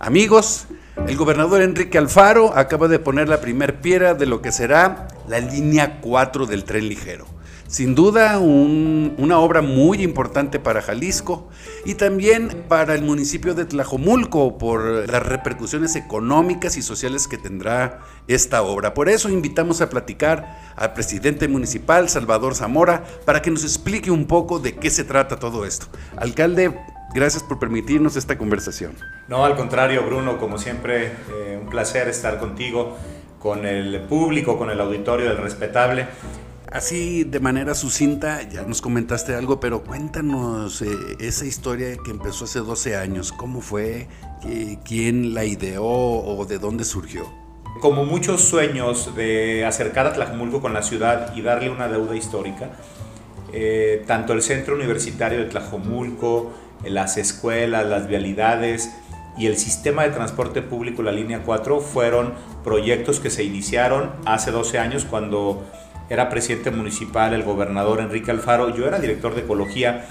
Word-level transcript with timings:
Amigos, 0.00 0.66
el 1.08 1.16
gobernador 1.16 1.60
Enrique 1.60 1.98
Alfaro 1.98 2.56
acaba 2.56 2.86
de 2.86 3.00
poner 3.00 3.28
la 3.28 3.40
primer 3.40 3.80
piedra 3.80 4.14
de 4.14 4.26
lo 4.26 4.40
que 4.40 4.52
será 4.52 5.08
la 5.26 5.40
línea 5.40 6.00
4 6.00 6.46
del 6.46 6.62
tren 6.62 6.88
ligero. 6.88 7.26
Sin 7.66 7.96
duda, 7.96 8.38
una 8.38 9.40
obra 9.40 9.60
muy 9.60 10.02
importante 10.02 10.60
para 10.60 10.82
Jalisco 10.82 11.48
y 11.84 11.96
también 11.96 12.64
para 12.68 12.94
el 12.94 13.02
municipio 13.02 13.54
de 13.54 13.66
Tlajomulco 13.66 14.56
por 14.56 15.10
las 15.10 15.22
repercusiones 15.22 15.96
económicas 15.96 16.76
y 16.76 16.82
sociales 16.82 17.26
que 17.26 17.36
tendrá 17.36 17.98
esta 18.28 18.62
obra. 18.62 18.94
Por 18.94 19.08
eso 19.08 19.28
invitamos 19.28 19.80
a 19.80 19.90
platicar 19.90 20.72
al 20.76 20.92
presidente 20.94 21.48
municipal, 21.48 22.08
Salvador 22.08 22.54
Zamora, 22.54 23.04
para 23.26 23.42
que 23.42 23.50
nos 23.50 23.64
explique 23.64 24.12
un 24.12 24.26
poco 24.26 24.60
de 24.60 24.76
qué 24.76 24.90
se 24.90 25.04
trata 25.04 25.38
todo 25.38 25.66
esto. 25.66 25.88
Alcalde, 26.16 26.74
gracias 27.14 27.42
por 27.42 27.58
permitirnos 27.58 28.16
esta 28.16 28.38
conversación. 28.38 28.92
No, 29.28 29.44
al 29.44 29.56
contrario, 29.56 30.04
Bruno, 30.04 30.38
como 30.38 30.58
siempre, 30.58 31.12
eh, 31.30 31.58
un 31.60 31.68
placer 31.68 32.08
estar 32.08 32.38
contigo, 32.38 32.96
con 33.38 33.66
el 33.66 34.00
público, 34.02 34.58
con 34.58 34.70
el 34.70 34.80
auditorio 34.80 35.28
del 35.28 35.38
respetable. 35.38 36.06
Así 36.70 37.24
de 37.24 37.40
manera 37.40 37.74
sucinta, 37.74 38.42
ya 38.42 38.62
nos 38.62 38.82
comentaste 38.82 39.34
algo, 39.34 39.58
pero 39.58 39.84
cuéntanos 39.84 40.82
eh, 40.82 40.88
esa 41.18 41.46
historia 41.46 41.96
que 42.04 42.10
empezó 42.10 42.44
hace 42.44 42.58
12 42.58 42.96
años. 42.96 43.32
¿Cómo 43.32 43.62
fue? 43.62 44.06
¿Quién 44.84 45.34
la 45.34 45.44
ideó 45.44 45.84
o 45.84 46.44
de 46.44 46.58
dónde 46.58 46.84
surgió? 46.84 47.26
Como 47.80 48.04
muchos 48.04 48.42
sueños 48.42 49.14
de 49.14 49.64
acercar 49.64 50.06
a 50.06 50.12
Tlajumulco 50.12 50.60
con 50.60 50.74
la 50.74 50.82
ciudad 50.82 51.34
y 51.34 51.42
darle 51.42 51.70
una 51.70 51.88
deuda 51.88 52.16
histórica, 52.16 52.70
eh, 53.52 54.04
tanto 54.06 54.32
el 54.34 54.42
centro 54.42 54.74
universitario 54.74 55.38
de 55.38 55.46
Tlajomulco, 55.46 56.52
las 56.84 57.16
escuelas, 57.16 57.86
las 57.86 58.08
vialidades 58.08 58.90
y 59.36 59.46
el 59.46 59.56
sistema 59.56 60.02
de 60.02 60.10
transporte 60.10 60.62
público, 60.62 61.02
la 61.02 61.12
línea 61.12 61.42
4, 61.44 61.80
fueron 61.80 62.34
proyectos 62.64 63.20
que 63.20 63.30
se 63.30 63.44
iniciaron 63.44 64.10
hace 64.24 64.50
12 64.50 64.78
años 64.78 65.04
cuando 65.04 65.64
era 66.10 66.28
presidente 66.28 66.70
municipal 66.70 67.34
el 67.34 67.42
gobernador 67.42 68.00
Enrique 68.00 68.30
Alfaro, 68.30 68.74
yo 68.74 68.86
era 68.86 68.98
director 68.98 69.34
de 69.34 69.42
ecología. 69.42 70.06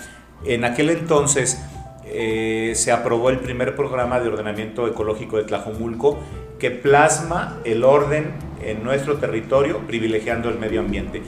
En 0.45 0.63
aquel 0.63 0.91
entonces 0.91 1.59
eh, 2.05 2.73
se 2.75 2.91
aprobó 2.91 3.29
el 3.29 3.39
primer 3.39 3.75
programa 3.75 4.19
de 4.19 4.29
ordenamiento 4.29 4.87
ecológico 4.87 5.37
de 5.37 5.43
Tlajomulco 5.43 6.19
que 6.59 6.71
plasma 6.71 7.59
el 7.65 7.83
orden 7.83 8.31
en 8.63 8.83
nuestro 8.83 9.17
territorio 9.17 9.79
privilegiando 9.87 10.49
el 10.49 10.57
medio 10.57 10.79
ambiente. 10.79 11.21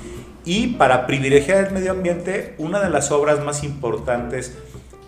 Y 0.45 0.67
para 0.77 1.05
privilegiar 1.05 1.65
el 1.65 1.73
medio 1.73 1.91
ambiente, 1.91 2.55
una 2.57 2.79
de 2.79 2.89
las 2.89 3.11
obras 3.11 3.43
más 3.43 3.63
importantes 3.63 4.57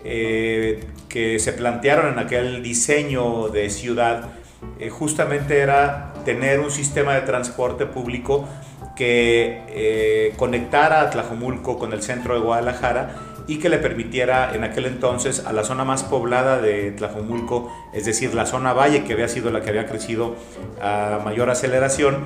eh, 0.04 0.84
que 1.08 1.38
se 1.38 1.52
plantearon 1.52 2.12
en 2.12 2.18
aquel 2.18 2.62
diseño 2.62 3.48
de 3.48 3.70
ciudad 3.70 4.30
eh, 4.78 4.90
justamente 4.90 5.58
era 5.58 6.12
tener 6.24 6.60
un 6.60 6.70
sistema 6.70 7.14
de 7.14 7.22
transporte 7.22 7.86
público 7.86 8.48
que 8.96 9.62
eh, 9.68 10.34
conectara 10.36 11.02
a 11.02 11.10
Tlajomulco 11.10 11.78
con 11.78 11.92
el 11.92 12.02
centro 12.02 12.34
de 12.34 12.40
Guadalajara 12.40 13.16
y 13.48 13.58
que 13.58 13.68
le 13.68 13.78
permitiera 13.78 14.54
en 14.54 14.62
aquel 14.62 14.86
entonces 14.86 15.44
a 15.46 15.52
la 15.52 15.64
zona 15.64 15.84
más 15.84 16.04
poblada 16.04 16.60
de 16.60 16.92
Tlajomulco, 16.92 17.72
es 17.92 18.04
decir, 18.04 18.34
la 18.34 18.46
zona 18.46 18.72
valle 18.72 19.02
que 19.04 19.14
había 19.14 19.28
sido 19.28 19.50
la 19.50 19.62
que 19.62 19.70
había 19.70 19.86
crecido 19.86 20.36
a 20.80 21.20
mayor 21.24 21.50
aceleración, 21.50 22.24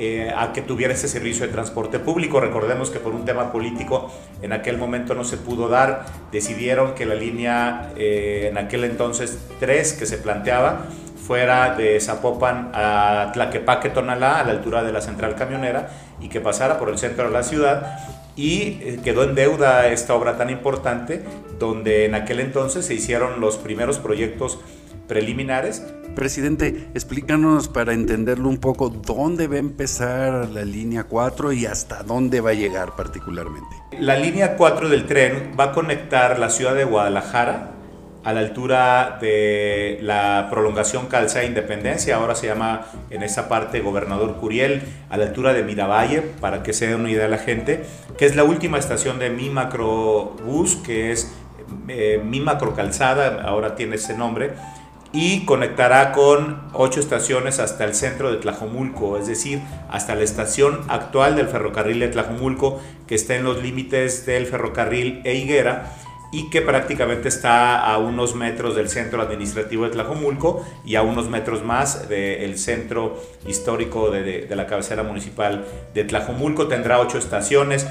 eh, 0.00 0.32
a 0.36 0.52
que 0.52 0.62
tuviera 0.62 0.94
ese 0.94 1.08
servicio 1.08 1.44
de 1.44 1.52
transporte 1.52 1.98
público. 1.98 2.38
Recordemos 2.38 2.90
que 2.90 3.00
por 3.00 3.12
un 3.14 3.24
tema 3.24 3.50
político 3.50 4.12
en 4.42 4.52
aquel 4.52 4.78
momento 4.78 5.14
no 5.14 5.24
se 5.24 5.36
pudo 5.36 5.68
dar, 5.68 6.06
decidieron 6.30 6.94
que 6.94 7.04
la 7.04 7.16
línea 7.16 7.92
eh, 7.96 8.46
en 8.48 8.58
aquel 8.58 8.84
entonces 8.84 9.38
3 9.58 9.94
que 9.94 10.06
se 10.06 10.18
planteaba 10.18 10.86
fuera 11.28 11.74
de 11.74 12.00
Zapopan 12.00 12.70
a 12.72 13.32
Tlaquepaque, 13.34 13.90
Tonalá, 13.90 14.38
a 14.38 14.44
la 14.44 14.52
altura 14.52 14.82
de 14.82 14.92
la 14.92 15.00
central 15.00 15.34
camionera, 15.34 15.90
y 16.20 16.28
que 16.28 16.40
pasara 16.40 16.78
por 16.78 16.88
el 16.88 16.96
centro 16.96 17.24
de 17.24 17.30
la 17.30 17.42
ciudad. 17.42 17.98
Y 18.34 18.78
eh, 18.80 19.00
quedó 19.02 19.24
en 19.24 19.34
deuda 19.34 19.88
esta 19.88 20.14
obra 20.14 20.38
tan 20.38 20.48
importante, 20.48 21.24
donde 21.58 22.04
en 22.04 22.14
aquel 22.14 22.40
entonces 22.40 22.86
se 22.86 22.94
hicieron 22.94 23.40
los 23.40 23.56
primeros 23.56 23.98
proyectos 23.98 24.60
preliminares. 25.08 25.82
Presidente, 26.14 26.88
explícanos 26.94 27.68
para 27.68 27.92
entenderlo 27.92 28.48
un 28.48 28.58
poco 28.58 28.88
dónde 28.90 29.46
va 29.46 29.56
a 29.56 29.58
empezar 29.58 30.48
la 30.48 30.64
línea 30.64 31.04
4 31.04 31.52
y 31.52 31.66
hasta 31.66 32.02
dónde 32.02 32.40
va 32.40 32.50
a 32.50 32.54
llegar 32.54 32.94
particularmente. 32.96 33.68
La 33.98 34.16
línea 34.16 34.56
4 34.56 34.88
del 34.88 35.06
tren 35.06 35.52
va 35.58 35.64
a 35.64 35.72
conectar 35.72 36.38
la 36.38 36.50
ciudad 36.50 36.74
de 36.74 36.84
Guadalajara 36.84 37.72
a 38.24 38.32
la 38.32 38.40
altura 38.40 39.18
de 39.20 39.98
la 40.02 40.48
prolongación 40.50 41.06
Calzada 41.06 41.44
Independencia, 41.44 42.16
ahora 42.16 42.34
se 42.34 42.46
llama 42.48 42.86
en 43.10 43.22
esa 43.22 43.48
parte 43.48 43.80
Gobernador 43.80 44.36
Curiel, 44.36 44.82
a 45.08 45.16
la 45.16 45.26
altura 45.26 45.54
de 45.54 45.62
Miravalle, 45.62 46.20
para 46.20 46.62
que 46.62 46.72
se 46.72 46.88
dé 46.88 46.94
una 46.94 47.10
idea 47.10 47.26
a 47.26 47.28
la 47.28 47.38
gente, 47.38 47.84
que 48.18 48.26
es 48.26 48.36
la 48.36 48.44
última 48.44 48.78
estación 48.78 49.18
de 49.18 49.30
mi 49.30 49.48
macrobús, 49.50 50.76
que 50.76 51.12
es 51.12 51.32
eh, 51.88 52.20
mi 52.22 52.40
macro 52.40 52.74
calzada, 52.74 53.42
ahora 53.42 53.76
tiene 53.76 53.96
ese 53.96 54.16
nombre, 54.16 54.52
y 55.12 55.44
conectará 55.46 56.12
con 56.12 56.60
ocho 56.74 57.00
estaciones 57.00 57.60
hasta 57.60 57.84
el 57.84 57.94
centro 57.94 58.30
de 58.30 58.36
Tlajomulco, 58.38 59.16
es 59.16 59.26
decir, 59.26 59.60
hasta 59.88 60.14
la 60.14 60.22
estación 60.22 60.80
actual 60.88 61.36
del 61.36 61.48
ferrocarril 61.48 62.00
de 62.00 62.08
Tlajomulco, 62.08 62.80
que 63.06 63.14
está 63.14 63.34
en 63.34 63.44
los 63.44 63.62
límites 63.62 64.26
del 64.26 64.46
ferrocarril 64.46 65.22
e 65.24 65.34
Higuera 65.34 65.94
y 66.30 66.50
que 66.50 66.60
prácticamente 66.60 67.28
está 67.28 67.80
a 67.80 67.96
unos 67.96 68.34
metros 68.34 68.76
del 68.76 68.90
centro 68.90 69.22
administrativo 69.22 69.84
de 69.84 69.90
Tlajomulco 69.90 70.62
y 70.84 70.96
a 70.96 71.02
unos 71.02 71.30
metros 71.30 71.64
más 71.64 72.08
del 72.10 72.58
centro 72.58 73.18
histórico 73.46 74.10
de, 74.10 74.46
la 74.54 74.66
cabecera 74.66 75.02
municipal 75.02 75.64
de 75.94 76.04
Tlajomulco. 76.04 76.68
Tendrá 76.68 77.00
ocho 77.00 77.16
estaciones, 77.16 77.86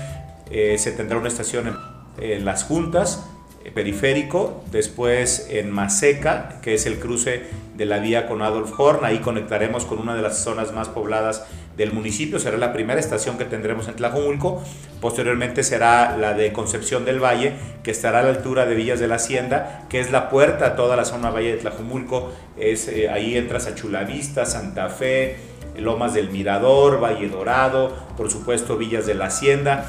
eh, 0.51 0.77
se 0.77 0.91
tendrá 0.91 1.17
una 1.17 1.29
estación 1.29 1.75
en 2.19 2.45
Las 2.45 2.63
Juntas, 2.63 3.27
periférico, 3.73 4.63
después 4.71 5.47
en 5.49 5.71
Maseca, 5.71 6.59
que 6.61 6.73
es 6.73 6.85
el 6.85 6.99
cruce 6.99 7.43
de 7.75 7.85
la 7.85 7.99
vía 7.99 8.27
con 8.27 8.41
Adolf 8.41 8.77
Horn, 8.79 9.05
ahí 9.05 9.19
conectaremos 9.19 9.85
con 9.85 9.99
una 9.99 10.15
de 10.15 10.21
las 10.21 10.39
zonas 10.43 10.73
más 10.73 10.89
pobladas 10.89 11.45
del 11.77 11.93
municipio, 11.93 12.39
será 12.39 12.57
la 12.57 12.73
primera 12.73 12.99
estación 12.99 13.37
que 13.37 13.45
tendremos 13.45 13.87
en 13.87 13.95
Tlajomulco, 13.95 14.63
posteriormente 14.99 15.63
será 15.63 16.17
la 16.17 16.33
de 16.33 16.51
Concepción 16.51 17.05
del 17.05 17.23
Valle, 17.23 17.53
que 17.83 17.91
estará 17.91 18.19
a 18.19 18.23
la 18.23 18.29
altura 18.29 18.65
de 18.65 18.73
Villas 18.73 18.99
de 18.99 19.07
la 19.07 19.15
Hacienda, 19.15 19.85
que 19.87 19.99
es 19.99 20.11
la 20.11 20.29
puerta 20.29 20.65
a 20.65 20.75
toda 20.75 20.95
la 20.95 21.05
zona 21.05 21.29
valle 21.29 21.51
de 21.51 21.57
Tlajomulco, 21.57 22.31
es, 22.57 22.87
eh, 22.87 23.09
ahí 23.09 23.37
entras 23.37 23.67
a 23.67 23.75
Chulavista, 23.75 24.45
Santa 24.45 24.89
Fe, 24.89 25.37
Lomas 25.77 26.15
del 26.15 26.31
Mirador, 26.31 27.01
Valle 27.01 27.29
Dorado, 27.29 27.95
por 28.17 28.31
supuesto 28.31 28.77
Villas 28.77 29.05
de 29.05 29.13
la 29.13 29.25
Hacienda, 29.25 29.85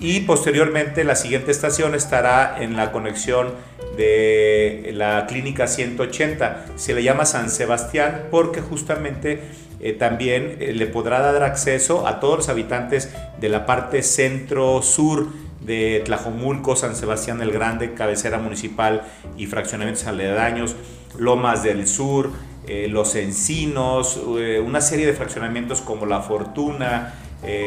y 0.00 0.20
posteriormente 0.20 1.04
la 1.04 1.14
siguiente 1.14 1.50
estación 1.50 1.94
estará 1.94 2.56
en 2.58 2.74
la 2.74 2.90
conexión 2.90 3.54
de 3.98 4.90
la 4.94 5.26
clínica 5.26 5.66
180. 5.66 6.64
Se 6.76 6.94
le 6.94 7.02
llama 7.02 7.26
San 7.26 7.50
Sebastián 7.50 8.28
porque 8.30 8.62
justamente 8.62 9.42
eh, 9.80 9.92
también 9.92 10.56
eh, 10.58 10.72
le 10.72 10.86
podrá 10.86 11.20
dar 11.20 11.42
acceso 11.42 12.06
a 12.06 12.18
todos 12.18 12.38
los 12.38 12.48
habitantes 12.48 13.10
de 13.38 13.48
la 13.50 13.66
parte 13.66 14.02
centro-sur 14.02 15.28
de 15.60 16.02
Tlajomulco, 16.06 16.76
San 16.76 16.96
Sebastián 16.96 17.42
el 17.42 17.52
Grande, 17.52 17.92
cabecera 17.92 18.38
municipal 18.38 19.02
y 19.36 19.46
fraccionamientos 19.46 20.06
aledaños, 20.06 20.76
Lomas 21.18 21.62
del 21.62 21.86
Sur, 21.86 22.30
eh, 22.66 22.88
Los 22.88 23.14
Encinos, 23.16 24.16
una 24.16 24.80
serie 24.80 25.04
de 25.04 25.12
fraccionamientos 25.12 25.82
como 25.82 26.06
La 26.06 26.20
Fortuna, 26.20 27.14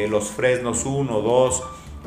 Los 0.08 0.30
Fresnos 0.30 0.84
1, 0.86 1.20
2, 1.20 1.62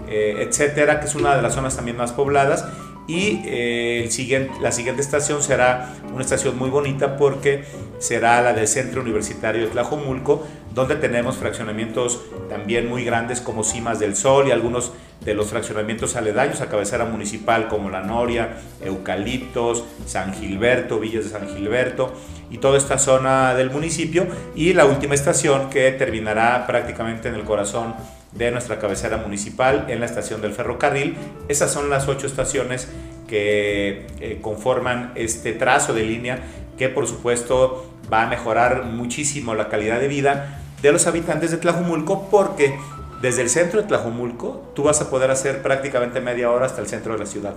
etcétera, 0.07 0.99
que 0.99 1.07
es 1.07 1.15
una 1.15 1.35
de 1.35 1.41
las 1.41 1.53
zonas 1.53 1.75
también 1.75 1.97
más 1.97 2.11
pobladas. 2.11 2.65
Y 3.07 3.41
eh, 3.45 4.03
el 4.03 4.11
siguiente, 4.11 4.53
la 4.59 4.73
siguiente 4.73 5.01
estación 5.01 5.41
será 5.41 5.95
una 6.13 6.21
estación 6.21 6.57
muy 6.57 6.69
bonita 6.69 7.15
porque 7.15 7.63
será 7.99 8.41
la 8.41 8.51
del 8.51 8.67
Centro 8.67 9.01
Universitario 9.01 9.61
de 9.61 9.67
Tlajomulco, 9.67 10.45
donde 10.73 10.97
tenemos 10.97 11.37
fraccionamientos 11.37 12.21
también 12.49 12.89
muy 12.89 13.05
grandes 13.05 13.39
como 13.39 13.63
Cimas 13.63 13.99
del 13.99 14.17
Sol 14.17 14.49
y 14.49 14.51
algunos 14.51 14.91
de 15.23 15.33
los 15.33 15.47
fraccionamientos 15.47 16.17
aledaños 16.17 16.59
a 16.59 16.67
cabecera 16.67 17.05
municipal 17.05 17.69
como 17.69 17.89
La 17.89 18.01
Noria, 18.01 18.57
Eucaliptos, 18.83 19.85
San 20.05 20.33
Gilberto, 20.33 20.99
Villas 20.99 21.23
de 21.23 21.29
San 21.31 21.47
Gilberto 21.47 22.11
y 22.51 22.57
toda 22.57 22.77
esta 22.77 22.97
zona 22.97 23.55
del 23.55 23.71
municipio. 23.71 24.27
Y 24.53 24.73
la 24.73 24.85
última 24.85 25.15
estación 25.15 25.69
que 25.69 25.91
terminará 25.93 26.67
prácticamente 26.67 27.29
en 27.29 27.35
el 27.35 27.43
corazón 27.43 27.95
de 28.31 28.51
nuestra 28.51 28.79
cabecera 28.79 29.17
municipal 29.17 29.85
en 29.89 29.99
la 29.99 30.05
estación 30.05 30.41
del 30.41 30.53
ferrocarril. 30.53 31.15
Esas 31.47 31.71
son 31.71 31.89
las 31.89 32.07
ocho 32.07 32.27
estaciones 32.27 32.87
que 33.27 34.07
eh, 34.19 34.39
conforman 34.41 35.11
este 35.15 35.53
trazo 35.53 35.93
de 35.93 36.03
línea 36.03 36.39
que 36.77 36.89
por 36.89 37.07
supuesto 37.07 37.91
va 38.11 38.23
a 38.23 38.27
mejorar 38.27 38.85
muchísimo 38.85 39.55
la 39.55 39.67
calidad 39.67 39.99
de 39.99 40.07
vida 40.07 40.61
de 40.81 40.91
los 40.91 41.07
habitantes 41.07 41.51
de 41.51 41.57
Tlajumulco 41.57 42.29
porque 42.29 42.77
desde 43.21 43.41
el 43.41 43.49
centro 43.49 43.81
de 43.81 43.87
Tlajumulco 43.87 44.71
tú 44.75 44.83
vas 44.83 45.01
a 45.01 45.09
poder 45.09 45.31
hacer 45.31 45.61
prácticamente 45.61 46.21
media 46.21 46.51
hora 46.51 46.67
hasta 46.67 46.81
el 46.81 46.87
centro 46.87 47.13
de 47.13 47.19
la 47.19 47.25
ciudad. 47.25 47.55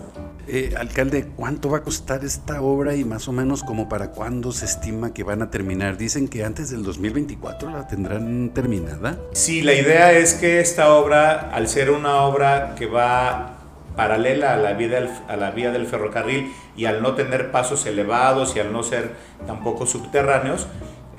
Eh, 0.48 0.74
alcalde, 0.76 1.28
¿cuánto 1.36 1.68
va 1.70 1.78
a 1.78 1.82
costar 1.82 2.24
esta 2.24 2.62
obra 2.62 2.96
y 2.96 3.04
más 3.04 3.28
o 3.28 3.32
menos 3.32 3.62
como 3.62 3.88
para 3.88 4.10
cuándo 4.10 4.52
se 4.52 4.64
estima 4.64 5.12
que 5.12 5.22
van 5.22 5.42
a 5.42 5.50
terminar? 5.50 5.96
Dicen 5.96 6.28
que 6.28 6.44
antes 6.44 6.70
del 6.70 6.82
2024 6.82 7.70
la 7.70 7.86
tendrán 7.86 8.50
terminada. 8.54 9.18
Sí, 9.32 9.62
la 9.62 9.74
idea 9.74 10.12
es 10.12 10.34
que 10.34 10.60
esta 10.60 10.94
obra, 10.94 11.50
al 11.52 11.68
ser 11.68 11.90
una 11.90 12.22
obra 12.22 12.74
que 12.76 12.86
va 12.86 13.58
paralela 13.96 14.54
a 14.54 14.56
la, 14.56 14.72
vía 14.72 14.88
del, 14.88 15.10
a 15.28 15.36
la 15.36 15.50
vía 15.50 15.70
del 15.72 15.86
ferrocarril 15.86 16.50
y 16.74 16.86
al 16.86 17.02
no 17.02 17.14
tener 17.14 17.50
pasos 17.50 17.84
elevados 17.86 18.56
y 18.56 18.60
al 18.60 18.72
no 18.72 18.82
ser 18.82 19.12
tampoco 19.46 19.86
subterráneos, 19.86 20.66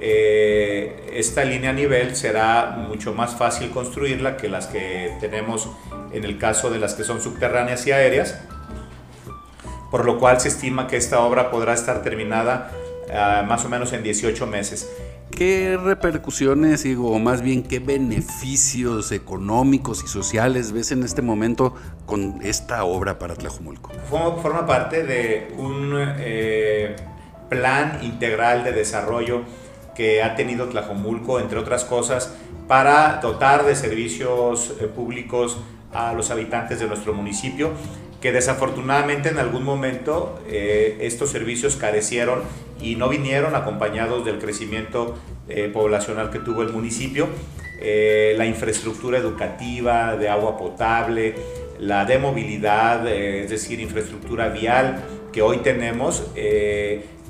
eh, 0.04 1.12
esta 1.14 1.44
línea 1.44 1.70
a 1.70 1.74
nivel 1.74 2.16
será 2.16 2.72
mucho 2.88 3.14
más 3.14 3.36
fácil 3.36 3.70
construirla 3.70 4.36
que 4.36 4.50
las 4.50 4.66
que 4.66 5.16
tenemos 5.20 5.70
en 6.12 6.24
el 6.24 6.40
caso 6.40 6.72
de 6.72 6.80
las 6.80 6.96
que 6.96 7.04
son 7.04 7.22
subterráneas 7.22 7.86
y 7.86 7.92
aéreas, 7.92 8.42
por 9.92 10.06
lo 10.06 10.18
cual 10.18 10.42
se 10.42 10.48
estima 10.48 10.88
que 10.88 10.98
esta 10.98 11.20
obra 11.20 11.52
podrá 11.52 11.74
estar 11.74 12.02
terminada 12.02 12.72
ah, 13.14 13.46
más 13.48 13.64
o 13.64 13.70
menos 13.70 13.94
en 13.94 14.02
18 14.02 14.48
meses. 14.48 14.90
¿Qué 15.30 15.78
repercusiones, 15.82 16.84
digo, 16.84 17.12
o 17.12 17.20
más 17.20 17.42
bien 17.42 17.62
qué 17.62 17.80
beneficios 17.80 19.12
económicos 19.12 20.04
y 20.04 20.08
sociales 20.08 20.72
ves 20.72 20.92
en 20.92 21.04
este 21.04 21.22
momento 21.22 21.76
con 22.08 22.40
esta 22.42 22.84
obra 22.86 23.20
para 23.20 23.36
Tlajumulco? 23.36 23.92
Forma 24.10 24.66
parte 24.66 25.04
de 25.04 25.54
un 25.58 25.94
eh, 25.96 26.96
plan 27.50 28.00
integral 28.02 28.64
de 28.64 28.72
desarrollo 28.72 29.44
que 29.96 30.24
ha 30.24 30.36
tenido 30.36 30.68
Tlajomulco, 30.68 31.40
entre 31.40 31.60
otras 31.60 31.86
cosas, 31.86 32.34
para 32.68 33.20
dotar 33.22 33.66
de 33.66 33.76
servicios 33.76 34.76
eh, 34.80 34.86
públicos 34.86 35.58
a 35.94 36.14
los 36.14 36.32
habitantes 36.32 36.80
de 36.80 36.88
nuestro 36.88 37.14
municipio, 37.14 37.72
que 38.22 38.32
desafortunadamente 38.32 39.30
en 39.30 39.40
algún 39.40 39.64
momento 39.64 40.40
eh, 40.48 40.98
estos 41.02 41.32
servicios 41.32 41.76
carecieron 41.76 42.44
y 42.80 42.96
no 42.96 43.10
vinieron 43.10 43.56
acompañados 43.56 44.24
del 44.24 44.40
crecimiento 44.40 45.18
eh, 45.50 45.70
poblacional 45.74 46.30
que 46.30 46.40
tuvo 46.40 46.62
el 46.62 46.72
municipio, 46.72 47.28
la 48.38 48.46
infraestructura 48.46 49.18
educativa, 49.18 50.16
de 50.16 50.30
agua 50.30 50.56
potable, 50.56 51.34
la 51.80 52.06
de 52.06 52.20
movilidad, 52.20 53.08
es 53.08 53.50
decir, 53.50 53.80
infraestructura 53.80 54.50
vial 54.50 55.04
que 55.34 55.42
hoy 55.42 55.58
tenemos 55.58 56.28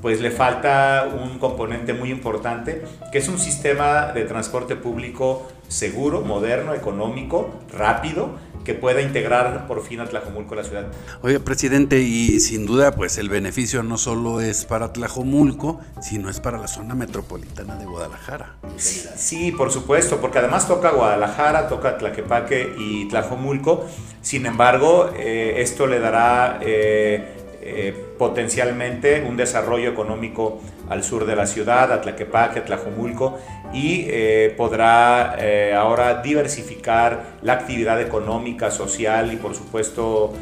pues 0.01 0.19
le 0.19 0.31
falta 0.31 1.07
un 1.13 1.37
componente 1.39 1.93
muy 1.93 2.11
importante, 2.11 2.83
que 3.11 3.17
es 3.19 3.27
un 3.27 3.39
sistema 3.39 4.07
de 4.13 4.23
transporte 4.25 4.75
público 4.75 5.47
seguro, 5.67 6.21
moderno, 6.21 6.73
económico, 6.73 7.49
rápido, 7.71 8.31
que 8.63 8.73
pueda 8.73 9.01
integrar 9.01 9.67
por 9.67 9.83
fin 9.83 10.01
a 10.01 10.05
Tlajomulco 10.05 10.55
la 10.55 10.63
ciudad. 10.63 10.87
Oye, 11.21 11.39
presidente, 11.39 11.99
y 11.99 12.39
sin 12.39 12.65
duda, 12.65 12.91
pues 12.91 13.17
el 13.17 13.29
beneficio 13.29 13.81
no 13.81 13.97
solo 13.97 14.41
es 14.41 14.65
para 14.65 14.93
Tlajomulco, 14.93 15.79
sino 16.01 16.29
es 16.29 16.39
para 16.39 16.57
la 16.57 16.67
zona 16.67 16.93
metropolitana 16.93 17.75
de 17.75 17.85
Guadalajara. 17.85 18.57
Sí, 18.77 19.51
por 19.51 19.71
supuesto, 19.71 20.17
porque 20.17 20.39
además 20.39 20.67
toca 20.67 20.91
Guadalajara, 20.91 21.67
toca 21.69 21.97
Tlaquepaque 21.97 22.75
y 22.77 23.07
Tlajomulco. 23.07 23.87
Sin 24.21 24.45
embargo, 24.45 25.09
eh, 25.15 25.55
esto 25.57 25.87
le 25.87 25.99
dará... 25.99 26.59
Eh, 26.61 27.37
eh, 27.63 27.93
potencialmente 28.17 29.23
un 29.27 29.37
desarrollo 29.37 29.91
económico 29.91 30.59
al 30.89 31.03
sur 31.03 31.27
de 31.27 31.35
la 31.35 31.45
ciudad, 31.45 31.91
a 31.91 32.01
Tlaquepaque, 32.01 32.61
Tlajomulco, 32.61 33.37
y 33.71 34.07
eh, 34.09 34.51
podrá 34.57 35.35
eh, 35.37 35.75
ahora 35.75 36.23
diversificar 36.23 37.37
la 37.43 37.53
actividad 37.53 38.01
económica, 38.01 38.71
social 38.71 39.31
y 39.31 39.35
por 39.35 39.53
supuesto 39.53 40.33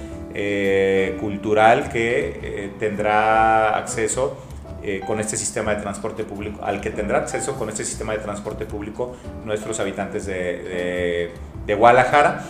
cultural 1.19 1.89
que 1.89 2.71
tendrá 2.80 3.75
acceso 3.77 4.38
con 5.06 5.19
este 5.19 5.36
sistema 5.36 5.75
de 5.75 5.81
transporte 5.81 6.24
público, 6.24 6.63
al 6.63 6.80
que 6.80 6.92
tendrá 6.92 7.18
acceso 7.18 7.57
con 7.57 7.68
este 7.68 7.83
sistema 7.83 8.13
de 8.13 8.19
transporte 8.19 8.66
público 8.66 9.18
nuestros 9.44 9.80
habitantes 9.81 10.27
de, 10.27 11.31
de 11.66 11.75
Guadalajara. 11.75 12.45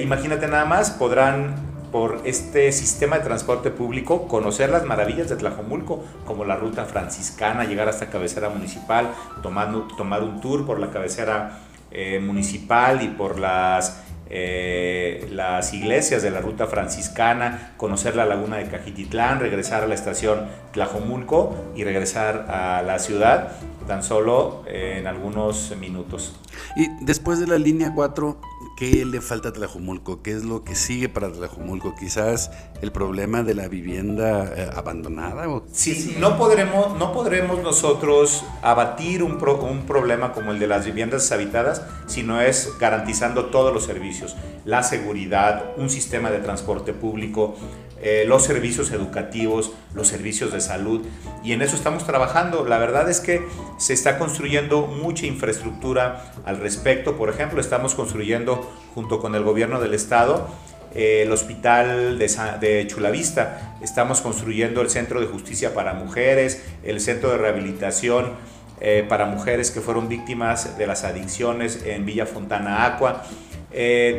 imagínate 0.00 0.48
nada 0.48 0.64
más, 0.64 0.90
podrán 0.90 1.71
por 1.92 2.22
este 2.24 2.72
sistema 2.72 3.18
de 3.18 3.24
transporte 3.24 3.70
público, 3.70 4.26
conocer 4.26 4.70
las 4.70 4.84
maravillas 4.84 5.28
de 5.28 5.36
Tlajomulco, 5.36 6.02
como 6.26 6.44
la 6.44 6.56
ruta 6.56 6.86
franciscana, 6.86 7.64
llegar 7.64 7.88
hasta 7.88 8.10
cabecera 8.10 8.48
municipal, 8.48 9.10
tomar 9.42 10.22
un 10.22 10.40
tour 10.40 10.66
por 10.66 10.80
la 10.80 10.90
cabecera 10.90 11.60
eh, 11.94 12.20
municipal 12.20 13.02
y 13.02 13.08
por 13.08 13.38
las, 13.38 14.02
eh, 14.30 15.28
las 15.30 15.74
iglesias 15.74 16.22
de 16.22 16.30
la 16.30 16.40
ruta 16.40 16.66
franciscana, 16.66 17.74
conocer 17.76 18.16
la 18.16 18.24
laguna 18.24 18.56
de 18.56 18.68
Cajititlán, 18.68 19.40
regresar 19.40 19.82
a 19.82 19.86
la 19.86 19.94
estación 19.94 20.46
Tlajomulco 20.72 21.54
y 21.76 21.84
regresar 21.84 22.46
a 22.48 22.80
la 22.80 22.98
ciudad 22.98 23.52
tan 23.86 24.02
solo 24.02 24.64
eh, 24.66 24.96
en 24.98 25.06
algunos 25.06 25.76
minutos. 25.78 26.34
Y 26.76 26.88
después 27.02 27.38
de 27.40 27.46
la 27.46 27.58
línea 27.58 27.92
4, 27.94 28.38
¿Qué 28.76 29.04
le 29.04 29.20
falta 29.20 29.50
a 29.50 29.52
Tlajumulco? 29.52 30.22
¿Qué 30.22 30.32
es 30.32 30.44
lo 30.44 30.64
que 30.64 30.74
sigue 30.74 31.08
para 31.08 31.30
Tlajumulco? 31.30 31.94
Quizás 31.94 32.50
el 32.80 32.90
problema 32.90 33.42
de 33.42 33.54
la 33.54 33.68
vivienda 33.68 34.52
eh, 34.56 34.70
abandonada. 34.74 35.48
¿o? 35.48 35.64
Sí, 35.70 36.16
no 36.18 36.36
podremos, 36.38 36.96
no 36.98 37.12
podremos 37.12 37.62
nosotros 37.62 38.44
abatir 38.62 39.22
un, 39.22 39.32
un 39.32 39.82
problema 39.86 40.32
como 40.32 40.52
el 40.52 40.58
de 40.58 40.66
las 40.66 40.84
viviendas 40.86 41.22
deshabitadas 41.22 41.82
si 42.06 42.22
no 42.22 42.40
es 42.40 42.78
garantizando 42.78 43.46
todos 43.46 43.72
los 43.72 43.84
servicios, 43.84 44.36
la 44.64 44.82
seguridad, 44.82 45.72
un 45.76 45.90
sistema 45.90 46.30
de 46.30 46.38
transporte 46.38 46.92
público, 46.92 47.56
eh, 48.00 48.24
los 48.26 48.44
servicios 48.44 48.90
educativos, 48.90 49.72
los 49.94 50.08
servicios 50.08 50.52
de 50.52 50.60
salud. 50.60 51.02
Y 51.44 51.52
en 51.52 51.62
eso 51.62 51.76
estamos 51.76 52.04
trabajando. 52.04 52.64
La 52.64 52.78
verdad 52.78 53.08
es 53.08 53.20
que 53.20 53.42
se 53.78 53.92
está 53.92 54.18
construyendo 54.18 54.86
mucha 54.86 55.26
infraestructura 55.26 56.32
al 56.44 56.58
respecto. 56.58 57.16
Por 57.16 57.30
ejemplo, 57.30 57.60
estamos 57.60 57.94
construyendo 57.94 58.72
junto 58.94 59.20
con 59.20 59.34
el 59.34 59.44
gobierno 59.44 59.80
del 59.80 59.94
estado 59.94 60.48
eh, 60.94 61.22
el 61.22 61.32
hospital 61.32 62.18
de, 62.18 62.28
de, 62.60 62.86
Chulavista, 62.86 63.76
estamos 63.80 64.20
construyendo 64.20 64.82
el 64.82 64.90
centro 64.90 65.20
de 65.20 65.26
justicia 65.26 65.72
para 65.72 65.94
mujeres, 65.94 66.62
el 66.84 67.00
centro 67.00 67.30
de 67.30 67.38
rehabilitación 67.38 68.32
eh, 68.78 69.06
para 69.08 69.24
mujeres 69.24 69.70
que 69.70 69.80
fueron 69.80 70.10
víctimas 70.10 70.76
de 70.76 70.86
las 70.86 71.04
adicciones 71.04 71.82
en 71.86 72.04
Villa 72.04 72.26
Fontana 72.26 72.84
Aqua. 72.84 73.24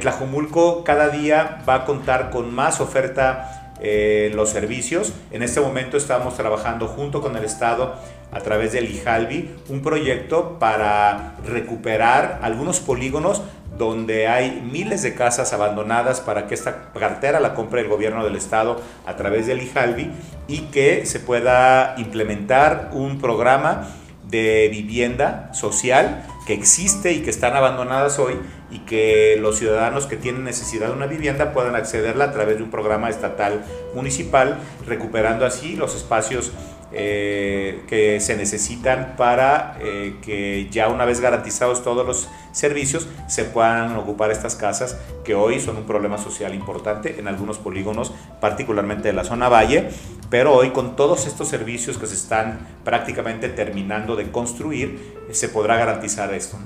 Tlajumulco 0.01 0.83
cada 0.83 1.09
día 1.09 1.63
va 1.67 1.75
a 1.75 1.85
contar 1.85 2.29
con 2.29 2.53
más 2.53 2.79
oferta 2.81 3.63
eh, 3.85 4.31
los 4.33 4.49
servicios. 4.49 5.13
En 5.31 5.43
este 5.43 5.59
momento 5.59 5.97
estamos 5.97 6.35
trabajando 6.37 6.87
junto 6.87 7.21
con 7.21 7.35
el 7.35 7.43
Estado 7.43 7.95
a 8.31 8.39
través 8.39 8.71
del 8.71 8.89
IJALBI 8.89 9.49
un 9.69 9.81
proyecto 9.81 10.57
para 10.57 11.35
recuperar 11.45 12.39
algunos 12.41 12.79
polígonos 12.79 13.41
donde 13.77 14.27
hay 14.27 14.61
miles 14.71 15.01
de 15.01 15.15
casas 15.15 15.51
abandonadas 15.53 16.21
para 16.21 16.47
que 16.47 16.53
esta 16.53 16.91
cartera 16.93 17.39
la 17.39 17.55
compre 17.55 17.81
el 17.81 17.87
gobierno 17.87 18.23
del 18.23 18.35
estado 18.35 18.79
a 19.05 19.15
través 19.15 19.47
del 19.47 19.61
IJALBI 19.61 20.11
y 20.47 20.59
que 20.71 21.05
se 21.05 21.19
pueda 21.19 21.95
implementar 21.97 22.89
un 22.93 23.19
programa 23.19 23.87
de 24.33 24.67
vivienda 24.69 25.53
social 25.53 26.25
que 26.47 26.53
existe 26.53 27.11
y 27.13 27.21
que 27.21 27.29
están 27.29 27.55
abandonadas 27.55 28.17
hoy 28.17 28.33
y 28.71 28.79
que 28.79 29.37
los 29.39 29.59
ciudadanos 29.59 30.07
que 30.07 30.17
tienen 30.17 30.43
necesidad 30.43 30.87
de 30.87 30.93
una 30.93 31.05
vivienda 31.05 31.53
puedan 31.53 31.75
accederla 31.75 32.25
a 32.25 32.31
través 32.31 32.57
de 32.57 32.63
un 32.63 32.71
programa 32.71 33.09
estatal 33.09 33.63
municipal, 33.93 34.57
recuperando 34.87 35.45
así 35.45 35.75
los 35.75 35.95
espacios 35.95 36.51
eh, 36.91 37.83
que 37.87 38.19
se 38.19 38.35
necesitan 38.35 39.13
para 39.17 39.77
eh, 39.81 40.15
que 40.23 40.67
ya 40.71 40.89
una 40.89 41.05
vez 41.05 41.21
garantizados 41.21 41.83
todos 41.83 42.05
los 42.05 42.27
servicios 42.51 43.07
se 43.27 43.45
puedan 43.45 43.95
ocupar 43.95 44.31
estas 44.31 44.55
casas 44.55 44.97
que 45.23 45.33
hoy 45.33 45.59
son 45.59 45.77
un 45.77 45.85
problema 45.85 46.17
social 46.17 46.53
importante 46.53 47.19
en 47.19 47.27
algunos 47.27 47.57
polígonos, 47.57 48.13
particularmente 48.41 49.07
de 49.07 49.13
la 49.13 49.23
zona 49.23 49.49
valle, 49.49 49.89
pero 50.33 50.51
hoy 50.51 50.71
con 50.71 50.95
todos 50.95 51.27
estos 51.27 51.47
servicios 51.47 51.99
que 51.99 52.07
se 52.07 52.15
están 52.15 52.67
prácticamente 52.83 53.49
terminando 53.49 54.15
de 54.15 54.31
construir, 54.31 55.13
se 55.29 55.47
podrá 55.47 55.77
garantizar 55.77 56.33
esto. 56.33 56.57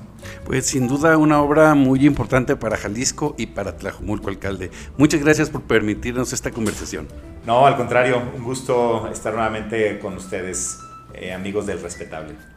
Pues 0.46 0.68
sin 0.68 0.88
duda 0.88 1.18
una 1.18 1.42
obra 1.42 1.76
muy 1.76 2.06
importante 2.06 2.56
para 2.56 2.78
Jalisco 2.78 3.36
y 3.38 3.48
para 3.48 3.76
Tlajumulco, 3.76 4.30
alcalde. 4.30 4.72
Muchas 4.98 5.20
gracias 5.20 5.50
por 5.50 5.64
permitirnos 5.64 6.32
esta 6.32 6.50
conversación. 6.50 7.10
No, 7.46 7.68
al 7.68 7.76
contrario, 7.76 8.22
un 8.38 8.46
gusto 8.46 9.10
estar 9.12 9.34
nuevamente 9.34 10.00
con 10.00 10.16
ustedes, 10.16 10.80
eh, 11.14 11.34
amigos 11.34 11.66
del 11.66 11.82
Respetable. 11.82 12.57